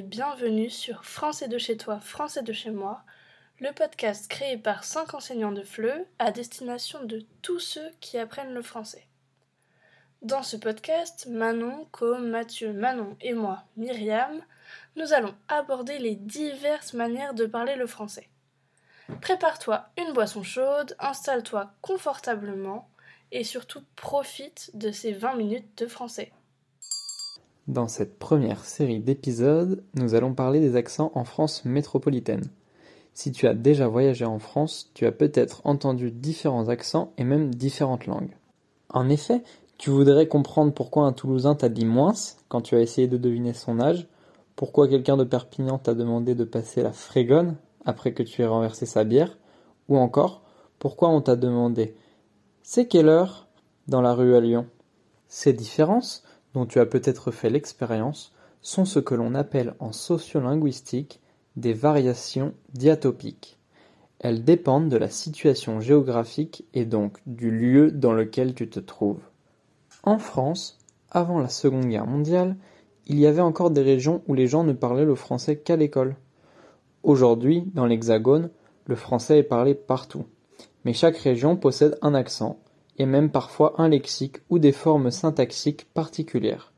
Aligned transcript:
Bienvenue 0.00 0.70
sur 0.70 1.04
Français 1.04 1.48
de 1.48 1.58
chez 1.58 1.76
toi, 1.76 2.00
Français 2.00 2.42
de 2.42 2.52
chez 2.54 2.70
moi, 2.70 3.02
le 3.60 3.72
podcast 3.72 4.26
créé 4.26 4.56
par 4.56 4.84
5 4.84 5.12
enseignants 5.12 5.52
de 5.52 5.62
FLE 5.62 6.06
à 6.18 6.32
destination 6.32 7.04
de 7.04 7.26
tous 7.42 7.60
ceux 7.60 7.90
qui 8.00 8.16
apprennent 8.16 8.54
le 8.54 8.62
français. 8.62 9.06
Dans 10.22 10.42
ce 10.42 10.56
podcast, 10.56 11.26
Manon, 11.28 11.86
Com, 11.92 12.26
Mathieu, 12.26 12.72
Manon 12.72 13.16
et 13.20 13.34
moi, 13.34 13.64
Myriam, 13.76 14.40
nous 14.96 15.12
allons 15.12 15.34
aborder 15.48 15.98
les 15.98 16.14
diverses 16.14 16.94
manières 16.94 17.34
de 17.34 17.44
parler 17.44 17.76
le 17.76 17.86
français. 17.86 18.30
Prépare-toi 19.20 19.90
une 19.98 20.14
boisson 20.14 20.42
chaude, 20.42 20.96
installe-toi 21.00 21.70
confortablement 21.82 22.88
et 23.30 23.44
surtout 23.44 23.82
profite 23.96 24.70
de 24.72 24.90
ces 24.90 25.12
20 25.12 25.34
minutes 25.34 25.76
de 25.76 25.86
français. 25.86 26.32
Dans 27.68 27.86
cette 27.86 28.18
première 28.18 28.64
série 28.64 28.98
d'épisodes, 28.98 29.84
nous 29.94 30.16
allons 30.16 30.34
parler 30.34 30.58
des 30.58 30.74
accents 30.74 31.12
en 31.14 31.22
France 31.22 31.64
métropolitaine. 31.64 32.50
Si 33.14 33.30
tu 33.30 33.46
as 33.46 33.54
déjà 33.54 33.86
voyagé 33.86 34.24
en 34.24 34.40
France, 34.40 34.90
tu 34.94 35.06
as 35.06 35.12
peut-être 35.12 35.60
entendu 35.64 36.10
différents 36.10 36.68
accents 36.68 37.12
et 37.18 37.24
même 37.24 37.54
différentes 37.54 38.06
langues. 38.06 38.36
En 38.88 39.08
effet, 39.08 39.44
tu 39.78 39.90
voudrais 39.90 40.26
comprendre 40.26 40.72
pourquoi 40.72 41.04
un 41.04 41.12
Toulousain 41.12 41.54
t'a 41.54 41.68
dit 41.68 41.84
moins 41.84 42.14
quand 42.48 42.62
tu 42.62 42.74
as 42.74 42.80
essayé 42.80 43.06
de 43.06 43.16
deviner 43.16 43.52
son 43.52 43.78
âge, 43.78 44.08
pourquoi 44.56 44.88
quelqu'un 44.88 45.16
de 45.16 45.24
Perpignan 45.24 45.78
t'a 45.78 45.94
demandé 45.94 46.34
de 46.34 46.44
passer 46.44 46.82
la 46.82 46.92
frégonne 46.92 47.56
après 47.84 48.12
que 48.12 48.24
tu 48.24 48.42
aies 48.42 48.46
renversé 48.46 48.86
sa 48.86 49.04
bière, 49.04 49.38
ou 49.88 49.98
encore 49.98 50.42
pourquoi 50.80 51.10
on 51.10 51.20
t'a 51.20 51.36
demandé 51.36 51.94
C'est 52.64 52.88
quelle 52.88 53.08
heure 53.08 53.46
dans 53.86 54.00
la 54.00 54.14
rue 54.14 54.34
à 54.34 54.40
Lyon? 54.40 54.66
Ces 55.28 55.52
différences 55.52 56.24
dont 56.54 56.66
tu 56.66 56.78
as 56.80 56.86
peut-être 56.86 57.30
fait 57.30 57.50
l'expérience 57.50 58.32
sont 58.60 58.84
ce 58.84 58.98
que 58.98 59.14
l'on 59.14 59.34
appelle 59.34 59.74
en 59.80 59.92
sociolinguistique 59.92 61.20
des 61.56 61.72
variations 61.72 62.54
diatopiques. 62.72 63.58
Elles 64.20 64.44
dépendent 64.44 64.88
de 64.88 64.96
la 64.96 65.10
situation 65.10 65.80
géographique 65.80 66.64
et 66.74 66.84
donc 66.84 67.18
du 67.26 67.50
lieu 67.50 67.90
dans 67.90 68.12
lequel 68.12 68.54
tu 68.54 68.70
te 68.70 68.78
trouves. 68.78 69.22
En 70.04 70.18
France, 70.18 70.78
avant 71.10 71.40
la 71.40 71.48
Seconde 71.48 71.86
Guerre 71.86 72.06
mondiale, 72.06 72.56
il 73.06 73.18
y 73.18 73.26
avait 73.26 73.40
encore 73.40 73.70
des 73.70 73.82
régions 73.82 74.22
où 74.28 74.34
les 74.34 74.46
gens 74.46 74.64
ne 74.64 74.72
parlaient 74.72 75.04
le 75.04 75.16
français 75.16 75.56
qu'à 75.56 75.76
l'école. 75.76 76.16
Aujourd'hui, 77.02 77.64
dans 77.74 77.86
l'Hexagone, 77.86 78.50
le 78.86 78.94
français 78.94 79.38
est 79.38 79.42
parlé 79.42 79.74
partout. 79.74 80.24
Mais 80.84 80.92
chaque 80.92 81.16
région 81.16 81.56
possède 81.56 81.98
un 82.00 82.14
accent, 82.14 82.58
et 82.98 83.06
même 83.06 83.30
parfois 83.30 83.74
un 83.78 83.88
lexique 83.88 84.38
ou 84.50 84.58
des 84.58 84.72
formes 84.72 85.10
syntaxiques 85.10 85.92
particulières. 85.92 86.72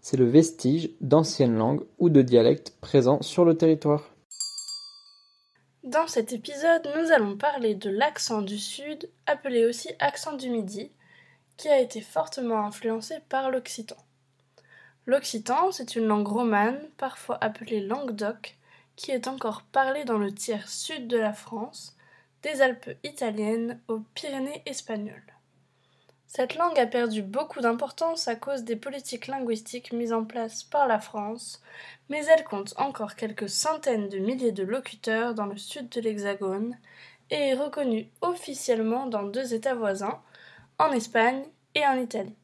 C'est 0.00 0.16
le 0.16 0.28
vestige 0.28 0.90
d'anciennes 1.00 1.56
langues 1.56 1.84
ou 1.98 2.10
de 2.10 2.22
dialectes 2.22 2.76
présents 2.80 3.22
sur 3.22 3.44
le 3.44 3.56
territoire. 3.56 4.10
Dans 5.82 6.06
cet 6.06 6.32
épisode, 6.32 6.88
nous 6.96 7.12
allons 7.12 7.36
parler 7.36 7.74
de 7.74 7.90
l'accent 7.90 8.42
du 8.42 8.58
Sud, 8.58 9.10
appelé 9.26 9.66
aussi 9.66 9.90
accent 9.98 10.34
du 10.34 10.48
Midi, 10.50 10.90
qui 11.56 11.68
a 11.68 11.78
été 11.78 12.00
fortement 12.00 12.64
influencé 12.64 13.16
par 13.28 13.50
l'occitan. 13.50 13.96
L'occitan, 15.06 15.70
c'est 15.72 15.96
une 15.96 16.06
langue 16.06 16.28
romane, 16.28 16.80
parfois 16.96 17.38
appelée 17.42 17.80
langue 17.80 18.12
d'oc, 18.12 18.56
qui 18.96 19.10
est 19.10 19.28
encore 19.28 19.62
parlée 19.62 20.04
dans 20.04 20.18
le 20.18 20.32
tiers 20.32 20.68
sud 20.68 21.08
de 21.08 21.18
la 21.18 21.32
France, 21.32 21.96
des 22.42 22.62
Alpes 22.62 22.90
italiennes 23.04 23.80
aux 23.88 24.00
Pyrénées 24.14 24.62
espagnoles. 24.66 25.34
Cette 26.26 26.56
langue 26.56 26.78
a 26.80 26.86
perdu 26.86 27.22
beaucoup 27.22 27.60
d'importance 27.60 28.26
à 28.26 28.34
cause 28.34 28.64
des 28.64 28.76
politiques 28.76 29.28
linguistiques 29.28 29.92
mises 29.92 30.12
en 30.12 30.24
place 30.24 30.64
par 30.64 30.88
la 30.88 30.98
France, 30.98 31.62
mais 32.08 32.24
elle 32.26 32.44
compte 32.44 32.74
encore 32.76 33.14
quelques 33.14 33.48
centaines 33.48 34.08
de 34.08 34.18
milliers 34.18 34.52
de 34.52 34.64
locuteurs 34.64 35.34
dans 35.34 35.46
le 35.46 35.56
sud 35.56 35.88
de 35.90 36.00
l'Hexagone 36.00 36.76
et 37.30 37.50
est 37.50 37.54
reconnue 37.54 38.10
officiellement 38.20 39.06
dans 39.06 39.22
deux 39.22 39.54
États 39.54 39.74
voisins, 39.74 40.20
en 40.78 40.90
Espagne 40.92 41.44
et 41.74 41.86
en 41.86 41.94
Italie. 41.94 42.36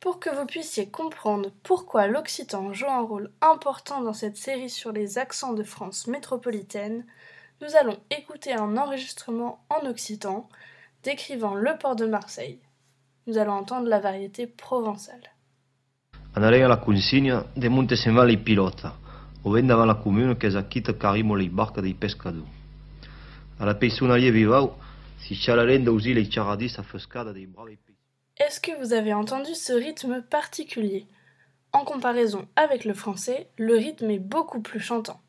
Pour 0.00 0.18
que 0.18 0.30
vous 0.30 0.46
puissiez 0.46 0.88
comprendre 0.88 1.52
pourquoi 1.62 2.06
l'occitan 2.06 2.72
joue 2.72 2.88
un 2.88 3.02
rôle 3.02 3.30
important 3.40 4.00
dans 4.00 4.14
cette 4.14 4.38
série 4.38 4.70
sur 4.70 4.92
les 4.92 5.18
accents 5.18 5.52
de 5.52 5.62
France 5.62 6.06
métropolitaine, 6.06 7.06
nous 7.60 7.76
allons 7.76 7.98
écouter 8.10 8.54
un 8.54 8.76
enregistrement 8.78 9.62
en 9.68 9.86
occitan 9.86 10.48
décrivant 11.02 11.54
le 11.54 11.76
port 11.76 11.96
de 11.96 12.06
Marseille 12.06 12.58
nous 13.30 13.38
allons 13.38 13.52
entendre 13.52 13.88
la 13.88 14.00
variété 14.00 14.48
provençale. 14.48 15.30
Anarei 16.34 16.62
alla 16.62 16.78
consigna 16.78 17.46
de 17.54 17.68
Montesemale 17.68 18.36
pilota, 18.36 18.96
o 19.42 19.50
vendava 19.50 19.84
la 19.84 19.94
comune 19.94 20.36
che 20.36 20.50
zacchita 20.50 20.96
carimo 20.96 21.36
le 21.36 21.48
barca 21.48 21.80
dei 21.80 21.94
pescador. 21.94 22.46
Alla 23.58 23.74
peissonalie 23.74 24.32
vivau, 24.32 24.74
si 25.18 25.36
cialarenda 25.36 25.90
usi 25.90 26.12
le 26.12 26.26
charadis 26.28 26.78
affoscada 26.78 27.32
dei 27.32 27.46
bravi 27.46 27.78
Est-ce 28.36 28.60
que 28.60 28.74
vous 28.80 28.92
avez 28.92 29.12
entendu 29.12 29.54
ce 29.54 29.72
rythme 29.72 30.22
particulier? 30.22 31.06
En 31.72 31.84
comparaison 31.84 32.48
avec 32.56 32.84
le 32.84 32.94
français, 32.94 33.48
le 33.56 33.76
rythme 33.76 34.10
est 34.10 34.18
beaucoup 34.18 34.60
plus 34.60 34.80
chantant. 34.80 35.20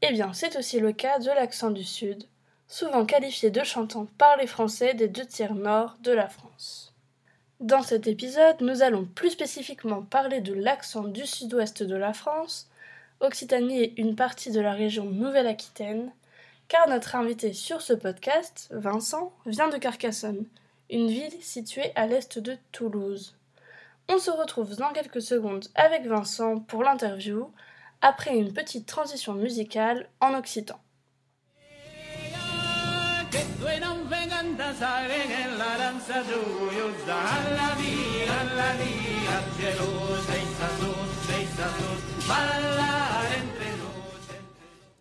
Eh 0.00 0.12
bien, 0.12 0.32
c'est 0.32 0.56
aussi 0.56 0.80
le 0.80 0.92
cas 0.92 1.18
de 1.18 1.30
l'accent 1.30 1.70
du 1.70 1.84
Sud, 1.84 2.24
souvent 2.68 3.04
qualifié 3.04 3.50
de 3.50 3.64
chantant 3.64 4.06
par 4.18 4.36
les 4.36 4.46
Français 4.46 4.94
des 4.94 5.08
deux 5.08 5.26
tiers 5.26 5.54
nord 5.54 5.96
de 6.00 6.12
la 6.12 6.28
France. 6.28 6.93
Dans 7.64 7.82
cet 7.82 8.06
épisode, 8.08 8.60
nous 8.60 8.82
allons 8.82 9.06
plus 9.06 9.30
spécifiquement 9.30 10.02
parler 10.02 10.42
de 10.42 10.52
l'accent 10.52 11.04
du 11.04 11.24
sud-ouest 11.24 11.82
de 11.82 11.96
la 11.96 12.12
France, 12.12 12.68
Occitanie 13.20 13.80
est 13.80 13.94
une 13.96 14.16
partie 14.16 14.50
de 14.50 14.60
la 14.60 14.74
région 14.74 15.06
Nouvelle-Aquitaine, 15.06 16.12
car 16.68 16.86
notre 16.90 17.16
invité 17.16 17.54
sur 17.54 17.80
ce 17.80 17.94
podcast, 17.94 18.68
Vincent, 18.70 19.32
vient 19.46 19.70
de 19.70 19.78
Carcassonne, 19.78 20.44
une 20.90 21.08
ville 21.08 21.40
située 21.40 21.90
à 21.94 22.06
l'est 22.06 22.38
de 22.38 22.54
Toulouse. 22.70 23.34
On 24.10 24.18
se 24.18 24.30
retrouve 24.30 24.76
dans 24.76 24.92
quelques 24.92 25.22
secondes 25.22 25.64
avec 25.74 26.04
Vincent 26.04 26.58
pour 26.58 26.82
l'interview, 26.82 27.50
après 28.02 28.36
une 28.36 28.52
petite 28.52 28.84
transition 28.84 29.32
musicale 29.32 30.06
en 30.20 30.34
occitan. 30.34 30.78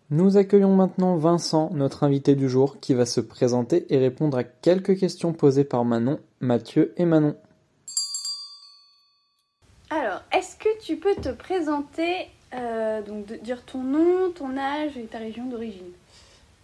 Nous 0.09 0.37
accueillons 0.37 0.75
maintenant 0.75 1.17
Vincent, 1.17 1.69
notre 1.73 2.03
invité 2.03 2.35
du 2.35 2.49
jour, 2.49 2.79
qui 2.79 2.93
va 2.93 3.05
se 3.05 3.19
présenter 3.19 3.85
et 3.93 3.97
répondre 3.97 4.37
à 4.37 4.43
quelques 4.43 4.97
questions 4.97 5.33
posées 5.33 5.63
par 5.63 5.85
Manon, 5.85 6.19
Mathieu 6.39 6.93
et 6.97 7.05
Manon. 7.05 7.35
Alors, 9.89 10.21
est-ce 10.31 10.55
que 10.55 10.79
tu 10.81 10.97
peux 10.97 11.15
te 11.15 11.29
présenter, 11.29 12.27
euh, 12.55 13.01
donc 13.03 13.25
dire 13.43 13.63
ton 13.65 13.83
nom, 13.83 14.31
ton 14.33 14.57
âge 14.57 14.97
et 14.97 15.05
ta 15.05 15.19
région 15.19 15.45
d'origine? 15.45 15.91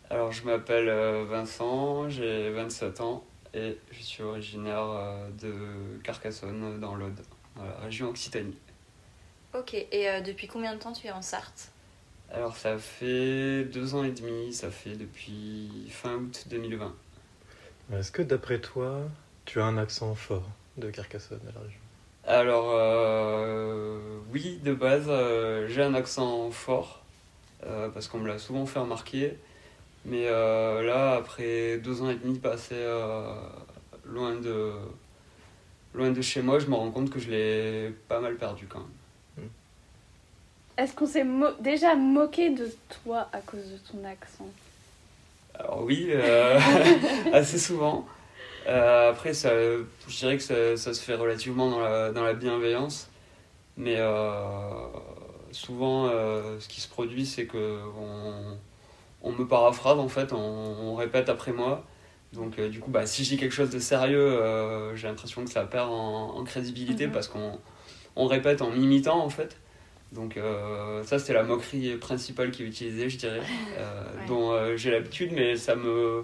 Alors, 0.09 0.31
je 0.31 0.43
m'appelle 0.43 0.89
euh, 0.89 1.25
Vincent, 1.29 2.09
j'ai 2.09 2.49
27 2.51 3.01
ans 3.01 3.23
et 3.53 3.77
je 3.91 4.01
suis 4.01 4.23
originaire 4.23 4.81
euh, 4.81 5.29
de 5.39 6.01
Carcassonne, 6.03 6.79
dans 6.79 6.95
l'Aude, 6.95 7.19
dans 7.55 7.63
la 7.63 7.77
région 7.79 8.09
Occitanie. 8.09 8.57
Ok, 9.53 9.73
et 9.73 10.21
depuis 10.21 10.47
combien 10.47 10.75
de 10.75 10.79
temps 10.79 10.93
tu 10.93 11.07
es 11.07 11.11
en 11.11 11.21
Sarthe? 11.23 11.71
Alors 12.31 12.55
ça 12.55 12.77
fait 12.77 13.63
deux 13.63 13.95
ans 13.95 14.03
et 14.03 14.11
demi, 14.11 14.53
ça 14.53 14.69
fait 14.69 14.95
depuis 14.95 15.87
fin 15.89 16.13
août 16.13 16.45
2020. 16.47 16.93
Est-ce 17.93 18.11
que 18.11 18.21
d'après 18.21 18.59
toi, 18.59 19.01
tu 19.45 19.59
as 19.59 19.65
un 19.65 19.77
accent 19.77 20.13
fort 20.13 20.47
de 20.77 20.91
Carcassonne 20.91 21.41
à 21.49 21.51
la 21.53 21.61
région? 21.61 21.79
Alors 22.27 22.71
euh, 22.75 23.97
oui, 24.31 24.59
de 24.63 24.73
base, 24.73 25.05
euh, 25.07 25.67
j'ai 25.67 25.81
un 25.81 25.95
accent 25.95 26.51
fort, 26.51 27.01
euh, 27.65 27.89
parce 27.89 28.07
qu'on 28.07 28.19
me 28.19 28.27
l'a 28.27 28.37
souvent 28.37 28.67
fait 28.67 28.79
remarquer. 28.79 29.39
Mais 30.05 30.25
là, 30.25 31.15
après 31.15 31.77
deux 31.77 32.01
ans 32.01 32.09
et 32.09 32.15
demi 32.15 32.39
passés 32.39 32.85
loin, 34.05 34.35
de, 34.35 34.71
loin 35.93 36.11
de 36.11 36.21
chez 36.21 36.41
moi, 36.41 36.59
je 36.59 36.67
me 36.67 36.75
rends 36.75 36.91
compte 36.91 37.09
que 37.09 37.19
je 37.19 37.29
l'ai 37.29 37.93
pas 38.07 38.19
mal 38.19 38.35
perdu 38.37 38.65
quand 38.67 38.79
même. 38.79 39.49
Est-ce 40.79 40.93
qu'on 40.93 41.05
s'est 41.05 41.25
déjà 41.59 41.93
moqué 41.95 42.51
de 42.51 42.71
toi 43.03 43.27
à 43.33 43.41
cause 43.41 43.69
de 43.69 43.77
ton 43.91 44.05
accent? 44.05 44.47
Alors 45.53 45.83
oui, 45.83 46.07
euh, 46.11 46.57
assez 47.33 47.59
souvent. 47.59 48.07
Euh, 48.65 49.09
après, 49.09 49.33
ça, 49.33 49.49
je 49.51 50.17
dirais 50.17 50.37
que 50.37 50.43
ça, 50.43 50.77
ça, 50.77 50.93
se 50.93 51.01
fait 51.01 51.15
relativement 51.15 51.69
dans 51.69 51.81
la, 51.81 52.11
dans 52.13 52.23
la 52.23 52.33
bienveillance. 52.33 53.09
Mais 53.75 53.95
euh, 53.97 54.87
souvent, 55.51 56.07
ce 56.07 56.67
qui 56.69 56.79
se 56.79 56.87
produit, 56.87 57.25
c'est 57.25 57.45
que 57.45 57.79
on, 57.99 58.57
on, 59.21 59.31
me 59.31 59.47
paraphrase, 59.47 59.99
en 59.99 60.09
fait, 60.09 60.33
on, 60.33 60.95
répète 60.95 61.29
après 61.29 61.51
moi. 61.51 61.85
Donc 62.33 62.59
du 62.61 62.79
coup, 62.79 62.91
bah, 62.91 63.07
si 63.07 63.23
je 63.23 63.29
dis 63.29 63.37
quelque 63.37 63.55
chose 63.55 63.71
de 63.71 63.79
sérieux, 63.79 64.39
j'ai 64.95 65.07
l'impression 65.07 65.43
que 65.43 65.49
ça 65.49 65.63
perd 65.63 65.89
en, 65.89 66.43
crédibilité 66.43 67.07
mhm. 67.07 67.13
parce 67.13 67.27
qu'on 67.27 67.59
on 68.15 68.27
répète 68.27 68.61
en 68.61 68.69
m'imitant, 68.69 69.23
en 69.23 69.29
fait. 69.29 69.57
Donc 70.11 70.37
euh, 70.37 71.03
ça 71.03 71.19
c'était 71.19 71.33
la 71.33 71.43
moquerie 71.43 71.95
principale 71.97 72.49
qui 72.51 72.63
est 72.63 72.65
utilisée, 72.65 73.09
je 73.09 73.17
dirais, 73.17 73.41
euh, 73.77 74.03
Ouais. 74.03 74.25
dont 74.27 74.51
euh, 74.51 74.75
j'ai 74.75 74.91
l'habitude, 74.91 75.31
mais 75.33 75.55
ça 75.55 75.75
me, 75.75 76.23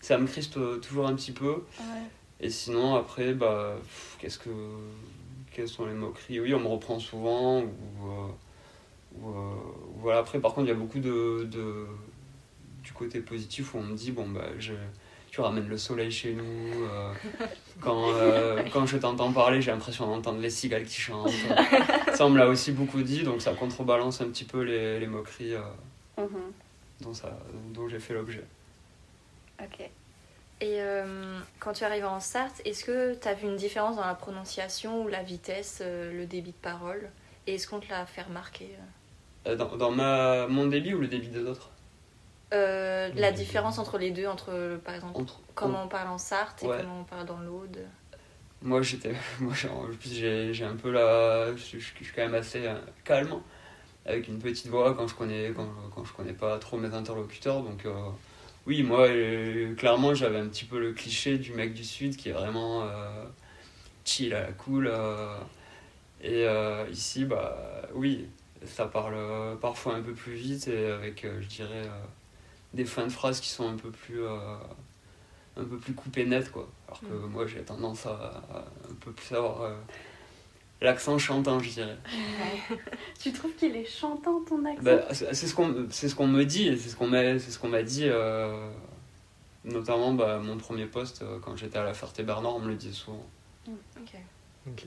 ça 0.00 0.16
me 0.16 0.26
crispe 0.26 0.58
toujours 0.80 1.06
un 1.06 1.14
petit 1.14 1.32
peu. 1.32 1.50
Ouais. 1.78 2.02
Et 2.40 2.48
sinon 2.48 2.94
après, 2.94 3.34
bah, 3.34 3.76
qu'est-ce 4.18 4.38
que, 4.38 4.50
quelles 5.52 5.68
sont 5.68 5.86
les 5.86 5.94
moqueries? 5.94 6.40
Oui, 6.40 6.54
on 6.54 6.60
me 6.60 6.68
reprend 6.68 6.98
souvent. 6.98 7.60
Ou, 7.60 7.66
euh, 7.66 9.20
ou, 9.20 9.28
euh, 9.28 9.54
voilà. 9.96 10.20
Après, 10.20 10.40
par 10.40 10.54
contre, 10.54 10.68
il 10.68 10.70
y 10.70 10.74
a 10.74 10.78
beaucoup 10.78 11.00
de, 11.00 11.46
côté 13.00 13.20
positif 13.20 13.74
où 13.74 13.78
on 13.78 13.82
me 13.82 13.96
dit 13.96 14.12
bon 14.12 14.28
bah 14.28 14.44
je, 14.58 14.74
tu 15.30 15.40
ramènes 15.40 15.68
le 15.68 15.78
soleil 15.78 16.10
chez 16.10 16.32
nous. 16.34 16.84
euh, 16.84 17.12
quand, 17.80 18.12
euh, 18.14 18.62
quand 18.72 18.84
je 18.86 18.98
t'entends 18.98 19.32
parler, 19.32 19.62
j'ai 19.62 19.70
l'impression 19.70 20.06
d'entendre 20.06 20.38
les 20.40 20.50
cigales 20.50 20.84
qui 20.84 21.00
chantent. 21.00 21.30
ça, 22.14 22.26
on 22.26 22.30
me 22.30 22.38
l'a 22.38 22.46
aussi 22.48 22.72
beaucoup 22.72 23.02
dit, 23.02 23.22
donc 23.22 23.40
ça 23.40 23.54
contrebalance 23.54 24.20
un 24.20 24.26
petit 24.28 24.44
peu 24.44 24.60
les, 24.62 25.00
les 25.00 25.06
moqueries 25.06 25.54
euh, 25.54 25.62
Mhm. 26.18 26.52
dont, 27.00 27.14
ça- 27.14 27.38
dont 27.72 27.88
j'ai 27.88 27.98
fait 28.00 28.12
l'objet. 28.14 28.44
Ok. 29.62 29.88
Et 30.62 30.78
quand 31.58 31.72
tu 31.72 31.84
arrives 31.84 32.04
en 32.04 32.20
Sarthe, 32.20 32.60
est-ce 32.66 32.84
que 32.84 33.14
tu 33.14 33.26
as 33.28 33.32
vu 33.34 33.46
une 33.48 33.56
différence 33.56 33.96
dans 33.96 34.04
la 34.06 34.14
prononciation 34.14 35.02
ou 35.02 35.08
la 35.08 35.22
vitesse, 35.22 35.80
le 35.82 36.26
débit 36.26 36.50
de 36.50 36.62
parole? 36.70 37.08
Et 37.46 37.54
est-ce 37.54 37.66
qu'on 37.66 37.80
te 37.80 37.88
l'a 37.88 38.04
fait 38.04 38.20
remarquer 38.22 38.68
Dans, 39.46 39.76
dans 39.78 39.90
ma, 39.90 40.46
mon 40.48 40.66
débit 40.66 40.92
ou 40.92 41.00
le 41.00 41.08
débit 41.08 41.28
des 41.28 41.44
autres? 41.44 41.70
Euh, 42.52 43.10
La 43.14 43.30
différence 43.32 43.78
entre 43.78 43.98
les 43.98 44.10
deux, 44.10 44.26
entre 44.26 44.78
par 44.84 44.94
exemple 44.94 45.20
Entre- 45.20 45.40
comment 45.54 45.84
on 45.84 45.88
parle 45.88 46.08
en 46.08 46.18
Sarthe 46.18 46.62
et 46.64 46.66
comment 46.66 47.00
on 47.00 47.04
parle 47.04 47.26
dans 47.26 47.40
l'Aude 47.40 47.86
Moi, 48.62 48.82
j'étais, 48.82 49.12
moi, 49.40 49.54
j'ai- 49.54 49.68
en 49.68 49.86
plus, 49.86 50.12
j'ai, 50.14 50.52
j'ai 50.52 50.64
un 50.64 50.76
peu 50.76 50.90
la, 50.90 51.52
je, 51.56 51.62
suis- 51.62 51.80
je 51.80 51.86
suis 52.04 52.14
quand 52.14 52.22
même 52.22 52.34
assez 52.34 52.66
euh, 52.66 52.74
calme, 53.04 53.34
avec 54.06 54.28
une 54.28 54.38
petite 54.38 54.68
voix 54.68 54.94
quand 54.94 55.06
je 55.08 55.14
connais, 55.14 55.52
quand, 55.56 55.68
quand 55.94 56.04
je 56.04 56.12
connais 56.14 56.32
pas 56.34 56.58
trop 56.58 56.78
mes 56.78 56.94
interlocuteurs. 56.94 57.62
Donc, 57.62 57.86
euh, 57.86 57.92
oui, 58.66 58.82
moi, 58.82 59.08
euh, 59.08 59.74
clairement, 59.76 60.14
j'avais 60.14 60.38
un 60.40 60.48
petit 60.48 60.64
peu 60.66 60.80
le 60.80 60.92
cliché 60.92 61.38
du 61.38 61.52
mec 61.54 61.74
du 61.74 61.84
sud 61.84 62.16
qui 62.16 62.30
est 62.30 62.32
vraiment 62.32 62.84
chill 64.04 64.34
à 64.34 64.42
la 64.42 64.52
cool. 64.52 64.90
et 66.22 66.46
ici, 66.90 67.24
bah, 67.24 67.82
oui, 67.94 68.26
ça 68.64 68.86
parle 68.86 69.16
parfois 69.60 69.94
un 69.96 70.02
peu 70.02 70.12
plus 70.12 70.34
vite 70.34 70.68
et 70.68 70.86
avec, 70.90 71.26
je 71.40 71.46
dirais, 71.46 71.88
des 72.74 72.84
fins 72.84 73.04
de 73.06 73.12
phrases 73.12 73.40
qui 73.40 73.48
sont 73.48 73.68
un 73.68 73.76
peu 73.76 73.90
plus. 73.90 74.22
euh, 74.24 74.56
un 75.56 75.64
peu 75.64 75.76
plus 75.78 75.92
coupées 75.94 76.24
net 76.24 76.50
quoi. 76.52 76.68
Alors 76.86 77.00
que 77.00 77.26
moi 77.26 77.46
j'ai 77.46 77.60
tendance 77.62 78.06
à, 78.06 78.42
à 78.54 78.58
un 78.90 78.94
peu 79.00 79.10
plus 79.12 79.34
avoir 79.34 79.62
euh, 79.62 79.74
l'accent 80.80 81.18
chantant 81.18 81.58
je 81.58 81.70
dirais. 81.70 81.98
Tu 83.20 83.32
trouves 83.32 83.52
qu'il 83.56 83.74
est 83.76 83.84
chantant 83.84 84.40
ton 84.48 84.64
accent? 84.64 84.82
Bah, 84.82 85.02
c'est 85.12 85.34
ce 85.34 85.54
qu'on 85.54 85.86
c'est 85.90 86.08
ce 86.08 86.14
qu'on 86.14 86.28
me 86.28 86.44
dit 86.44 86.78
c'est 86.78 86.88
ce 86.90 86.96
qu'on 86.96 87.08
m'a 87.08 87.38
c'est 87.38 87.50
ce 87.50 87.58
qu'on 87.58 87.68
m'a 87.68 87.82
dit 87.82 88.04
euh, 88.06 88.70
notamment 89.64 90.14
bah, 90.14 90.38
mon 90.38 90.56
premier 90.56 90.86
poste 90.86 91.22
euh, 91.22 91.38
quand 91.42 91.56
j'étais 91.56 91.78
à 91.78 91.84
la 91.84 91.94
Ferté-Bernard 91.94 92.54
on 92.56 92.60
me 92.60 92.68
le 92.68 92.76
disait 92.76 92.94
souvent. 92.94 93.26
Ok. 93.68 94.14
Ok. 94.68 94.84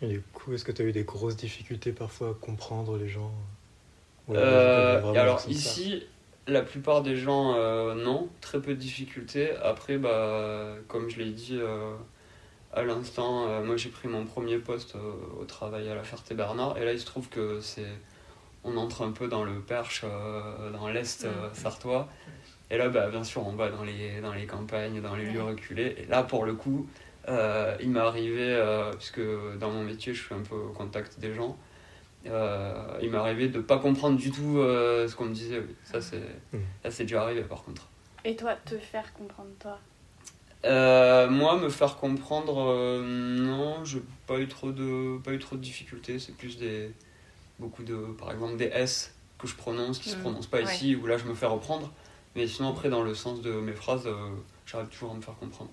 Et 0.00 0.06
du 0.08 0.20
coup, 0.32 0.52
est-ce 0.54 0.64
que 0.64 0.70
tu 0.72 0.82
as 0.82 0.84
eu 0.84 0.92
des 0.92 1.02
grosses 1.04 1.36
difficultés 1.36 1.92
parfois 1.92 2.30
à 2.30 2.34
comprendre 2.34 2.96
les 2.96 3.08
gens? 3.08 3.32
Ou 4.28 4.34
alors, 4.34 5.40
Euh, 5.46 5.50
ici, 5.50 6.04
la 6.48 6.62
plupart 6.62 7.02
des 7.02 7.16
gens, 7.16 7.54
euh, 7.56 7.94
non, 7.94 8.28
très 8.40 8.60
peu 8.60 8.74
de 8.74 8.80
difficultés. 8.80 9.54
Après, 9.62 9.98
bah, 9.98 10.74
comme 10.88 11.10
je 11.10 11.18
l'ai 11.18 11.30
dit 11.30 11.58
euh, 11.60 11.94
à 12.72 12.82
l'instant, 12.82 13.48
euh, 13.48 13.62
moi 13.62 13.76
j'ai 13.76 13.90
pris 13.90 14.08
mon 14.08 14.24
premier 14.24 14.58
poste 14.58 14.96
au 15.38 15.44
travail 15.44 15.88
à 15.88 15.94
la 15.94 16.02
Ferté-Bernard, 16.02 16.78
et 16.78 16.84
là 16.84 16.92
il 16.92 16.98
se 16.98 17.06
trouve 17.06 17.28
que 17.28 17.60
c'est, 17.60 17.86
on 18.64 18.76
entre 18.76 19.02
un 19.02 19.12
peu 19.12 19.28
dans 19.28 19.44
le 19.44 19.60
Perche, 19.60 20.04
dans 20.72 20.88
l'est 20.88 21.26
sartois. 21.52 22.08
Et 22.70 22.76
là, 22.76 22.88
bah, 22.90 23.08
bien 23.08 23.24
sûr, 23.24 23.46
on 23.46 23.52
va 23.52 23.70
dans 23.70 23.84
les, 23.84 24.20
dans 24.20 24.34
les 24.34 24.44
campagnes, 24.46 25.00
dans 25.00 25.14
les 25.14 25.24
lieux 25.24 25.42
reculés. 25.42 25.96
Et 25.98 26.04
là, 26.06 26.22
pour 26.22 26.44
le 26.44 26.54
coup, 26.54 26.86
il 27.26 27.90
m'est 27.90 28.00
arrivé, 28.00 28.60
puisque 28.98 29.20
dans 29.58 29.70
mon 29.70 29.84
métier, 29.84 30.12
je 30.12 30.22
suis 30.22 30.34
un 30.34 30.42
peu 30.42 30.54
au 30.54 30.70
contact 30.70 31.18
des 31.18 31.34
gens, 31.34 31.56
euh, 32.26 32.98
il 33.00 33.10
m'est 33.10 33.16
arrivé 33.18 33.48
de 33.48 33.58
ne 33.58 33.62
pas 33.62 33.78
comprendre 33.78 34.16
du 34.18 34.30
tout 34.30 34.58
euh, 34.58 35.06
ce 35.08 35.14
qu'on 35.16 35.26
me 35.26 35.34
disait. 35.34 35.60
oui. 35.60 35.74
Ça, 35.84 36.00
c'est 36.00 36.20
Mm. 36.52 36.58
ça, 36.82 36.90
c'est 36.90 37.04
déjà 37.04 37.22
arrivé, 37.22 37.42
par 37.42 37.62
contre. 37.62 37.88
Et 38.24 38.34
toi, 38.36 38.54
te 38.64 38.76
faire 38.78 39.12
comprendre 39.14 39.50
toi? 39.60 39.78
Euh, 40.64 41.28
moi, 41.30 41.56
me 41.56 41.68
faire 41.68 41.96
comprendre, 41.96 42.68
euh, 42.70 43.02
non, 43.04 43.84
j'ai 43.84 44.02
pas 44.26 44.38
eu 44.40 44.48
trop 44.48 44.72
de, 44.72 45.18
pas 45.18 45.32
eu 45.32 45.38
trop 45.38 45.56
de 45.56 45.60
difficultés. 45.60 46.18
C'est 46.18 46.32
plus 46.36 46.58
des, 46.58 46.90
beaucoup 47.60 47.84
de, 47.84 47.94
par 48.18 48.32
exemple, 48.32 48.56
des 48.56 48.64
S 48.66 49.14
que 49.38 49.46
je 49.46 49.54
prononce 49.54 49.98
qui 50.00 50.08
se 50.10 50.16
Mm. 50.16 50.20
prononcent 50.20 50.46
pas 50.48 50.58
Ouais. 50.62 50.64
ici, 50.74 50.96
où 50.96 51.06
là 51.06 51.16
je 51.16 51.24
me 51.24 51.34
fais 51.34 51.46
reprendre. 51.46 51.92
Mais 52.34 52.46
sinon, 52.46 52.70
après, 52.70 52.88
dans 52.88 53.02
le 53.02 53.14
sens 53.14 53.40
de 53.40 53.52
mes 53.52 53.72
phrases, 53.72 54.06
euh, 54.06 54.30
j'arrive 54.66 54.88
toujours 54.88 55.12
à 55.12 55.14
me 55.14 55.20
faire 55.20 55.36
comprendre. 55.36 55.70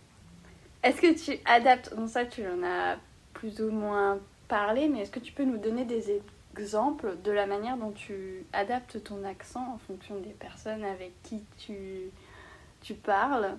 Est-ce 0.83 1.01
que 1.01 1.13
tu 1.19 1.39
adaptes, 1.45 1.95
donc 1.95 2.09
ça 2.09 2.25
tu 2.25 2.45
en 2.47 2.63
as 2.63 2.97
plus 3.33 3.59
ou 3.61 3.71
moins 3.71 4.19
parlé, 4.47 4.87
mais 4.87 4.99
est-ce 4.99 5.11
que 5.11 5.19
tu 5.19 5.33
peux 5.33 5.43
nous 5.45 5.57
donner 5.57 5.83
des 5.85 6.11
exemples 6.57 7.17
de 7.23 7.31
la 7.31 7.45
manière 7.47 7.77
dont 7.77 7.91
tu 7.91 8.45
adaptes 8.53 9.03
ton 9.03 9.23
accent 9.23 9.73
en 9.73 9.77
fonction 9.77 10.19
des 10.19 10.31
personnes 10.33 10.83
avec 10.83 11.11
qui 11.23 11.43
tu, 11.57 12.11
tu 12.81 12.93
parles 12.95 13.57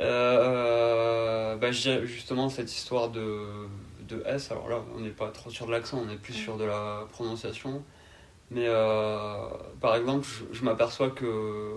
Euh, 0.00 1.56
bah, 1.56 1.70
justement 1.70 2.48
cette 2.48 2.72
histoire 2.72 3.10
de, 3.10 3.68
de 4.08 4.22
S, 4.26 4.50
alors 4.50 4.68
là 4.68 4.82
on 4.94 5.00
n'est 5.00 5.10
pas 5.10 5.28
trop 5.30 5.50
sur 5.50 5.66
de 5.66 5.70
l'accent, 5.72 6.02
on 6.04 6.10
est 6.10 6.16
plus 6.16 6.32
sur 6.34 6.56
de 6.56 6.64
la 6.64 7.06
prononciation. 7.12 7.84
Mais 8.50 8.66
euh, 8.68 9.48
par 9.80 9.96
exemple, 9.96 10.26
je, 10.26 10.58
je 10.58 10.64
m'aperçois 10.64 11.10
que 11.10 11.76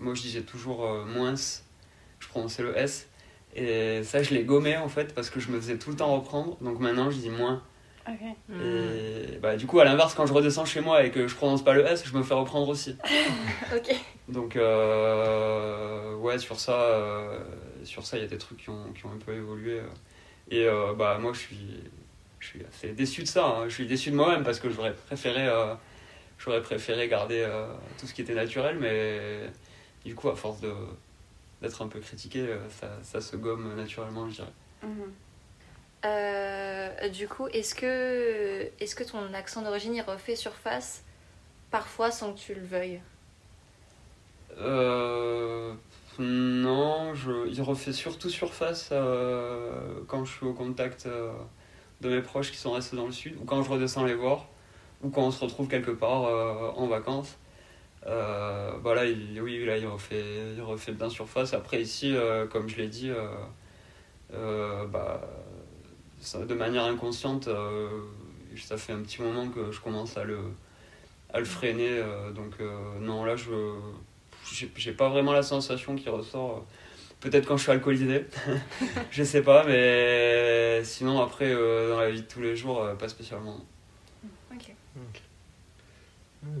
moi 0.00 0.14
je 0.14 0.22
disais 0.22 0.42
toujours 0.42 0.84
euh, 0.86 1.04
moins, 1.04 1.34
je 1.36 2.28
prononçais 2.28 2.62
le 2.62 2.76
S. 2.76 3.08
Et 3.54 4.02
ça 4.04 4.22
je 4.22 4.34
l'ai 4.34 4.44
gommé 4.44 4.76
en 4.76 4.88
fait 4.88 5.14
parce 5.14 5.30
que 5.30 5.40
je 5.40 5.50
me 5.50 5.60
faisais 5.60 5.78
tout 5.78 5.90
le 5.90 5.96
temps 5.96 6.14
reprendre. 6.14 6.56
Donc 6.62 6.80
maintenant 6.80 7.10
je 7.10 7.18
dis 7.18 7.30
moins. 7.30 7.62
Et 8.60 9.38
bah, 9.38 9.56
du 9.56 9.66
coup 9.66 9.78
à 9.80 9.84
l'inverse 9.84 10.14
quand 10.14 10.26
je 10.26 10.32
redescends 10.32 10.64
chez 10.64 10.80
moi 10.80 11.04
et 11.04 11.10
que 11.10 11.28
je 11.28 11.34
prononce 11.34 11.62
pas 11.64 11.72
le 11.74 11.86
S, 11.86 12.02
je 12.06 12.16
me 12.16 12.22
fais 12.22 12.34
reprendre 12.34 12.68
aussi. 12.68 12.96
Ok. 13.74 13.94
Donc 14.28 14.56
euh, 14.56 16.14
ouais 16.16 16.38
sur 16.38 16.58
ça 16.60 16.72
euh, 16.80 17.38
sur 17.84 18.04
ça 18.06 18.16
il 18.16 18.22
y 18.22 18.24
a 18.24 18.28
des 18.28 18.38
trucs 18.38 18.58
qui 18.58 18.70
ont, 18.70 18.92
qui 18.94 19.04
ont 19.06 19.10
un 19.10 19.18
peu 19.24 19.34
évolué 19.34 19.80
et 20.50 20.66
euh, 20.66 20.92
bah 20.94 21.18
moi 21.20 21.32
je 21.32 21.38
suis 21.40 21.80
je 22.38 22.46
suis 22.46 22.60
assez 22.64 22.92
déçu 22.92 23.22
de 23.22 23.28
ça 23.28 23.46
hein. 23.46 23.64
je 23.68 23.74
suis 23.74 23.86
déçu 23.86 24.10
de 24.10 24.16
moi-même 24.16 24.44
parce 24.44 24.58
que 24.60 24.70
j'aurais 24.70 24.94
préféré 24.94 25.48
j'aurais 26.38 26.62
préféré 26.62 27.08
garder 27.08 27.46
tout 27.98 28.06
ce 28.06 28.14
qui 28.14 28.22
était 28.22 28.34
naturel 28.34 28.76
mais 28.80 29.18
du 30.04 30.14
coup 30.14 30.28
à 30.28 30.36
force 30.36 30.60
de 30.60 30.72
d'être 31.60 31.82
un 31.82 31.88
peu 31.88 32.00
critiqué 32.00 32.46
ça, 32.80 32.88
ça 33.02 33.20
se 33.20 33.36
gomme 33.36 33.74
naturellement 33.76 34.28
je 34.28 34.34
dirais 34.36 34.52
Mhm. 34.82 35.12
Euh, 36.04 37.08
du 37.08 37.28
coup, 37.28 37.46
est-ce 37.48 37.74
que, 37.74 39.04
ton 39.04 39.34
accent 39.34 39.62
d'origine 39.62 39.94
il 39.94 40.02
refait 40.02 40.36
surface 40.36 41.04
parfois 41.70 42.10
sans 42.10 42.32
que 42.32 42.38
tu 42.38 42.54
le 42.54 42.62
veuilles? 42.62 43.00
Euh, 44.58 45.72
non, 46.18 47.14
je, 47.14 47.48
il 47.48 47.62
refait 47.62 47.92
surtout 47.92 48.28
surface 48.28 48.90
euh, 48.92 50.00
quand 50.08 50.24
je 50.24 50.32
suis 50.36 50.46
au 50.46 50.52
contact 50.52 51.08
de 52.00 52.08
mes 52.08 52.20
proches 52.20 52.50
qui 52.50 52.58
sont 52.58 52.72
restés 52.72 52.96
dans 52.96 53.06
le 53.06 53.12
sud, 53.12 53.36
ou 53.40 53.44
quand 53.44 53.62
je 53.62 53.70
redescends 53.70 54.04
les 54.04 54.14
voir, 54.14 54.48
ou 55.02 55.10
quand 55.10 55.22
on 55.22 55.30
se 55.30 55.42
retrouve 55.44 55.68
quelque 55.68 55.92
part 55.92 56.22
en 56.76 56.86
vacances. 56.86 57.38
Euh, 58.08 58.76
bah 58.78 58.96
là, 58.96 59.06
il, 59.06 59.40
oui, 59.40 59.60
il 59.62 59.86
refait, 59.86 60.24
il 60.56 60.62
refait 60.62 60.90
bien 60.90 61.08
surface. 61.08 61.54
Après, 61.54 61.80
ici, 61.80 62.14
comme 62.50 62.68
je 62.68 62.76
l'ai 62.76 62.88
dit, 62.88 63.12
bah, 64.32 65.20
ça, 66.22 66.44
de 66.44 66.54
manière 66.54 66.84
inconsciente, 66.84 67.48
euh, 67.48 67.88
ça 68.56 68.76
fait 68.76 68.92
un 68.92 69.00
petit 69.00 69.20
moment 69.20 69.48
que 69.48 69.72
je 69.72 69.80
commence 69.80 70.16
à 70.16 70.24
le, 70.24 70.38
à 71.32 71.38
le 71.38 71.44
freiner. 71.44 71.98
euh, 71.98 72.30
donc, 72.32 72.54
euh, 72.60 72.98
non, 73.00 73.24
là, 73.24 73.36
je 73.36 73.50
j'ai 74.76 74.92
pas 74.92 75.08
vraiment 75.08 75.32
la 75.32 75.42
sensation 75.42 75.96
qui 75.96 76.08
ressort. 76.08 76.66
Peut-être 77.20 77.46
quand 77.46 77.56
je 77.56 77.62
suis 77.62 77.72
alcoolisé, 77.72 78.26
je 79.10 79.22
sais 79.22 79.42
pas, 79.42 79.64
mais 79.64 80.82
sinon 80.84 81.20
après 81.22 81.52
euh, 81.52 81.90
dans 81.90 82.00
la 82.00 82.10
vie 82.10 82.22
de 82.22 82.26
tous 82.26 82.40
les 82.40 82.56
jours, 82.56 82.82
euh, 82.82 82.94
pas 82.94 83.08
spécialement. 83.08 83.60
Ok. 84.52 84.74
Ok. 84.96 85.22